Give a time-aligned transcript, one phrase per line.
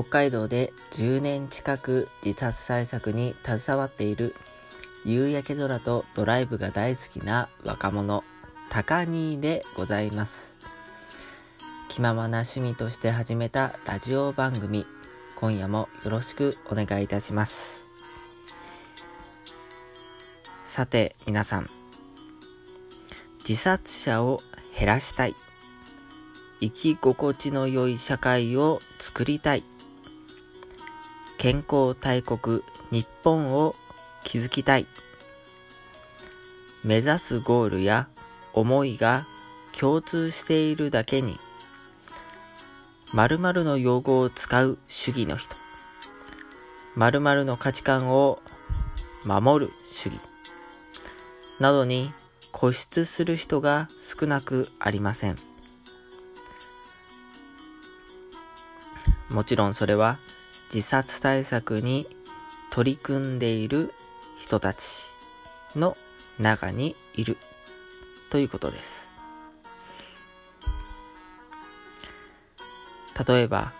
[0.00, 4.34] 北海道で10年近く自殺対策に携わっている
[5.04, 8.24] 夕焼け空とドライブが大好きな若者、
[8.70, 10.56] 高兄でございます。
[11.90, 14.86] 気ままな趣味として始めたラジオ番組、
[15.36, 17.84] 今夜もよろしくお願いいたします。
[20.64, 21.68] さて皆さん、
[23.46, 24.40] 自殺者を
[24.78, 25.36] 減らしたい。
[26.62, 29.64] 生き心地の良い社会を作りたい。
[31.40, 33.74] 健康大国日本を
[34.24, 34.86] 築きたい。
[36.84, 38.08] 目指すゴールや
[38.52, 39.26] 思いが
[39.72, 41.40] 共通しているだけに、
[43.14, 45.56] 〇〇の用語を使う主義の人、
[46.96, 48.42] 〇〇の価値観を
[49.24, 50.20] 守る主義、
[51.58, 52.12] などに
[52.52, 55.38] 固執する人が少なくありません。
[59.30, 60.18] もちろんそれは
[60.72, 62.06] 自殺対策に
[62.70, 63.92] 取り組んでいる
[64.38, 65.06] 人たち
[65.74, 65.96] の
[66.38, 67.36] 中にいる
[68.30, 69.08] ということです。
[73.28, 73.72] 例えば、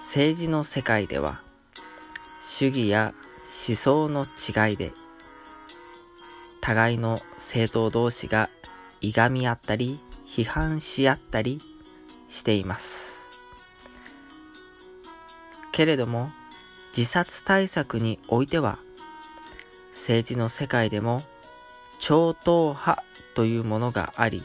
[0.00, 1.40] 政治の世界では、
[2.42, 3.14] 主義や
[3.68, 4.92] 思想の違いで、
[6.60, 8.50] 互いの政党同士が
[9.00, 11.60] いがみ合ったり、批判し合ったり
[12.28, 13.13] しています。
[15.74, 16.30] けれども、
[16.96, 18.78] 自殺対策においては、
[19.94, 21.24] 政治の世界でも
[21.98, 23.02] 超党派
[23.34, 24.44] というものがあり、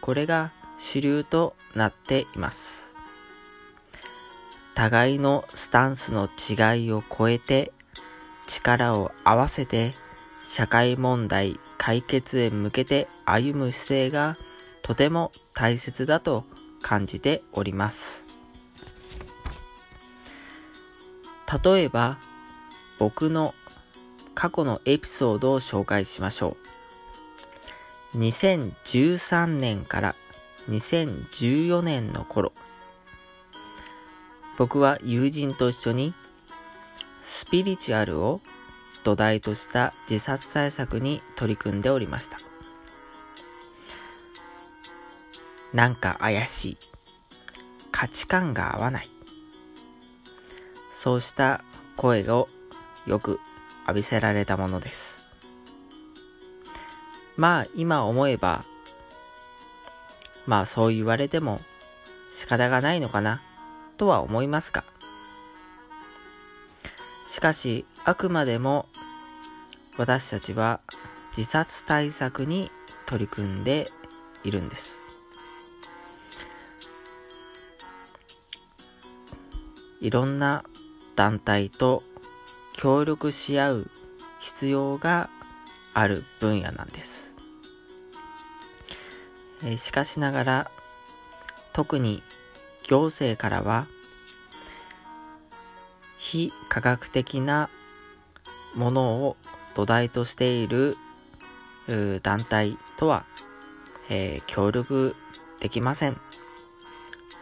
[0.00, 2.94] これが主流となっています。
[4.76, 7.72] 互いのスタンスの違いを超えて
[8.46, 9.94] 力を合わせて
[10.46, 14.36] 社会問題解決へ向けて歩む姿勢が
[14.82, 16.44] とても大切だと
[16.82, 18.25] 感じております。
[21.64, 22.18] 例えば、
[22.98, 23.54] 僕の
[24.34, 26.56] 過去のエピソードを紹介しましょ
[28.14, 28.18] う。
[28.18, 30.16] 2013年から
[30.68, 32.52] 2014年の頃、
[34.58, 36.14] 僕は友人と一緒に
[37.22, 38.40] スピリチュアルを
[39.04, 42.38] 土台とした自殺対策に取り組んでおりました。
[45.72, 46.78] なんか怪しい。
[47.92, 49.15] 価値観が合わない。
[50.98, 51.62] そうした
[51.98, 52.48] 声を
[53.06, 53.38] よく
[53.82, 55.18] 浴びせられたものです。
[57.36, 58.64] まあ今思えば、
[60.46, 61.60] まあそう言われても
[62.32, 63.42] 仕方がないのかな
[63.98, 64.84] とは思いますが、
[67.28, 68.86] しかしあくまでも
[69.98, 70.80] 私たちは
[71.36, 72.70] 自殺対策に
[73.04, 73.92] 取り組んで
[74.44, 74.98] いるんです。
[80.00, 80.64] いろんな
[81.16, 82.02] 団体と
[82.74, 83.90] 協力し合う
[84.38, 85.30] 必要が
[85.94, 87.34] ある分野なんです。
[89.64, 90.70] えしかしながら
[91.72, 92.22] 特に
[92.84, 93.86] 行政からは
[96.18, 97.70] 非科学的な
[98.74, 99.36] ものを
[99.74, 100.96] 土台としている
[102.22, 103.24] 団体とは、
[104.08, 105.16] えー、協力
[105.60, 106.20] できません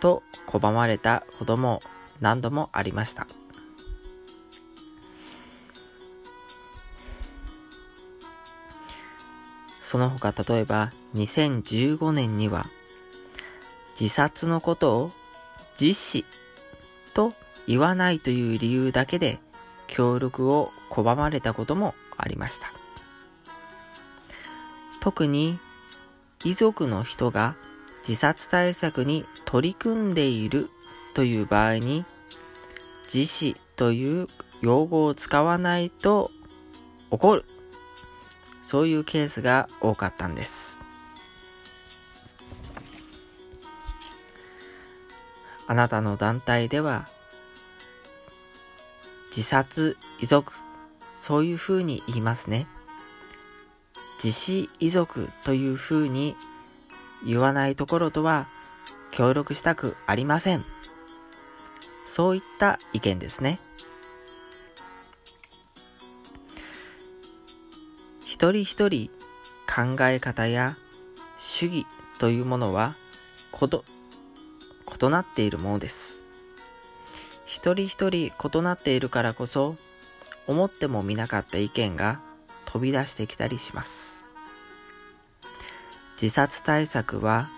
[0.00, 1.82] と拒まれたことも
[2.20, 3.26] 何度もありました。
[9.90, 12.68] その他例えば2015年には
[13.98, 15.10] 自殺のことを
[15.76, 16.24] 実施
[17.12, 17.32] と
[17.66, 19.40] 言わないという理由だけで
[19.88, 22.72] 協力を拒まれたこともありました。
[25.00, 25.58] 特に
[26.44, 27.56] 遺族の人が
[28.06, 30.70] 自殺対策に取り組んでいる
[31.14, 32.04] という場合に
[33.12, 34.28] 自死という
[34.60, 36.30] 用語を使わないと
[37.10, 37.44] 怒る
[38.70, 40.78] そういうケースが多かったんです。
[45.66, 47.08] あなたの団体では、
[49.30, 50.52] 自殺遺族、
[51.20, 52.68] そういうふうに言いますね。
[54.22, 56.36] 自死遺族というふうに
[57.26, 58.46] 言わないところとは
[59.10, 60.64] 協力したくありません。
[62.06, 63.58] そういった意見ですね。
[68.40, 69.10] 一人一人
[69.66, 70.78] 考え方や
[71.36, 71.86] 主義
[72.18, 72.96] というものは
[73.52, 73.84] こと
[74.98, 76.16] 異なっているものです。
[77.44, 79.76] 一人一人異なっているからこそ
[80.46, 82.22] 思ってもみなかった意見が
[82.64, 84.24] 飛び出してきたりします。
[86.14, 87.50] 自殺対策は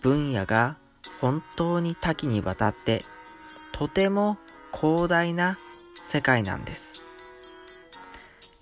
[0.00, 0.76] 分野が
[1.20, 3.04] 本当に多岐にわたって
[3.72, 4.38] とても
[4.72, 5.58] 広大な
[6.02, 7.04] 世界なんです。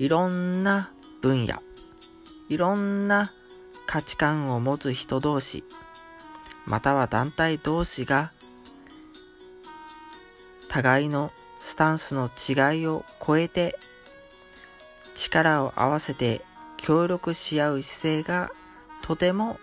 [0.00, 0.90] いろんな
[1.20, 1.62] 分野、
[2.48, 3.32] いろんな
[3.86, 5.64] 価値観を持つ人同士、
[6.66, 8.32] または団体同士が
[10.68, 13.78] 互いのスタンスの違いを超えて
[15.14, 16.42] 力を合わせて
[16.76, 18.50] 協力し合う姿勢が
[19.02, 19.58] とても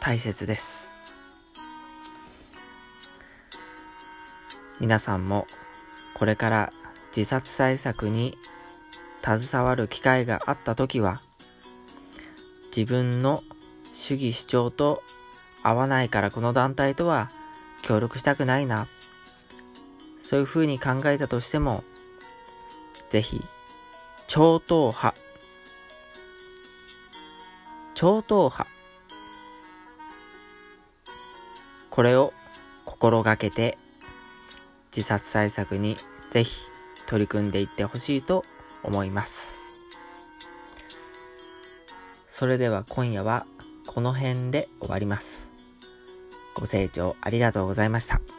[0.00, 0.90] 大切です。
[4.80, 5.46] 皆さんも
[6.14, 6.72] これから
[7.16, 8.38] 自殺対策に
[9.36, 11.20] 携わる機会があった時は
[12.74, 13.42] 自分の
[13.92, 15.02] 主義主張と
[15.62, 17.30] 合わないからこの団体とは
[17.82, 18.88] 協力したくないな。
[20.22, 21.84] そういうふうに考えたとしても
[23.10, 23.42] ぜひ
[24.26, 25.14] 超党派。
[27.94, 28.70] 超党派。
[31.90, 32.32] これを
[32.84, 33.76] 心がけて
[34.94, 35.96] 自殺対策に
[36.30, 36.66] ぜひ
[37.06, 38.44] 取り組んでいってほしいと
[38.88, 39.54] 思います。
[42.28, 43.46] それでは今夜は
[43.86, 45.48] この辺で終わります。
[46.54, 48.37] ご清聴ありがとうございました。